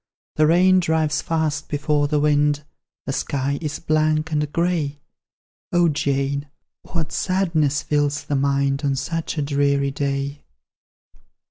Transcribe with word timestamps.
The 0.37 0.47
rain 0.47 0.79
drives 0.79 1.21
fast 1.21 1.69
before 1.69 2.07
the 2.07 2.19
wind, 2.19 2.63
The 3.05 3.13
sky 3.13 3.59
is 3.61 3.77
blank 3.77 4.31
and 4.31 4.51
grey; 4.51 4.99
O 5.71 5.89
Jane, 5.89 6.47
what 6.81 7.11
sadness 7.11 7.83
fills 7.83 8.23
the 8.23 8.35
mind 8.35 8.81
On 8.83 8.95
such 8.95 9.37
a 9.37 9.43
dreary 9.43 9.91
day!" 9.91 10.41